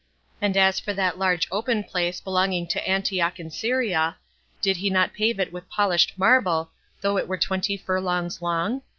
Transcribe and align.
And 0.41 0.57
as 0.57 0.79
for 0.79 0.95
that 0.95 1.19
large 1.19 1.47
open 1.51 1.83
place 1.83 2.19
belonging 2.21 2.65
to 2.69 2.87
Antioch 2.87 3.39
in 3.39 3.51
Syria, 3.51 4.17
did 4.59 4.81
not 4.91 5.11
he 5.15 5.15
pave 5.15 5.39
it 5.39 5.53
with 5.53 5.69
polished 5.69 6.17
marble, 6.17 6.71
though 7.01 7.17
it 7.19 7.27
were 7.27 7.37
twenty 7.37 7.77
furlongs 7.77 8.41
long? 8.41 8.81